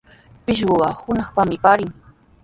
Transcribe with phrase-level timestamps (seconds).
[0.45, 1.91] Pishquqa hunaqpami paarin.